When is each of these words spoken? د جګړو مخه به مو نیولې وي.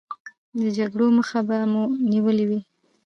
د 0.61 0.61
جګړو 0.77 1.07
مخه 1.17 1.39
به 1.47 1.57
مو 1.71 1.83
نیولې 2.11 2.45
وي. 2.49 2.59